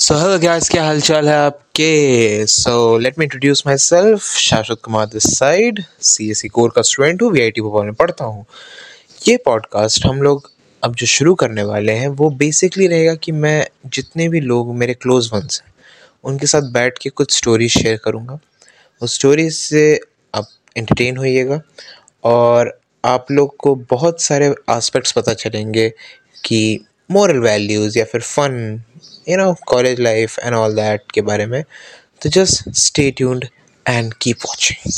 सो 0.00 0.14
hello 0.14 0.38
guys 0.38 0.68
क्या 0.68 0.84
हालचाल 0.84 1.28
है 1.28 1.34
आपके? 1.36 2.46
So 2.46 2.98
let 2.98 3.18
me 3.18 3.24
introduce 3.24 3.62
myself 3.76 4.22
Shashwat 4.22 4.78
Kumar 4.84 5.06
this 5.06 5.24
side 5.38 5.82
C 6.02 6.30
S 6.30 6.40
C 6.40 6.48
core 6.48 6.72
का 6.76 6.82
स्टूडेंट 6.82 7.22
हूँ 7.22 7.30
वी 7.32 7.40
आई 7.40 7.50
टी 7.50 7.60
भोपाल 7.60 7.84
में 7.84 7.94
पढ़ता 7.94 8.24
हूँ। 8.24 8.44
ये 9.28 9.36
पॉडकास्ट 9.44 10.06
हम 10.06 10.22
लोग 10.22 10.50
अब 10.82 10.94
जो 10.94 11.06
शुरू 11.06 11.34
करने 11.34 11.62
वाले 11.62 11.92
हैं, 11.92 12.08
वो 12.08 12.30
बेसिकली 12.30 12.86
रहेगा 12.86 13.14
कि 13.14 13.32
मैं 13.32 13.66
जितने 13.86 14.28
भी 14.28 14.40
लोग 14.40 14.74
मेरे 14.76 14.94
क्लोज 14.94 15.30
वंस 15.34 15.62
हैं, 15.64 15.72
उनके 16.24 16.46
साथ 16.46 16.72
बैठ 16.72 16.98
के 16.98 17.10
कुछ 17.10 17.36
स्टोरीज 17.36 17.78
शेयर 17.78 18.00
करूँगा। 18.04 18.38
उस 19.02 19.14
स्टोरीज 19.14 19.54
से 19.54 20.00
आप 20.34 20.48
एंटरटेन 20.76 21.16
होइएगा 21.16 21.60
और 22.24 22.78
आप 23.04 23.26
लोग 23.30 23.56
को 23.56 23.74
बहुत 23.90 24.22
सारे 24.22 24.54
आस्पेक्ट्स 24.70 25.12
पता 25.12 25.34
चलेंगे 25.34 25.88
कि 26.44 26.84
मोरल 27.10 27.38
वैल्यूज़ 27.40 27.98
या 27.98 28.04
फिर 28.04 28.20
fun 28.20 28.82
you 29.30 29.36
know 29.36 29.52
college 29.66 30.00
life 30.00 30.38
and 30.38 30.54
all 30.54 30.74
that 30.74 31.12
के 31.14 31.20
बारे 31.22 31.46
में 31.46 31.62
तो 32.22 32.30
just 32.30 32.68
stay 32.78 33.10
tuned 33.10 33.46
and 33.86 34.12
keep 34.20 34.46
watching 34.46 34.92